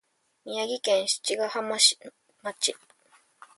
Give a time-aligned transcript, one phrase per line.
[0.45, 2.07] 宮城県七ヶ浜町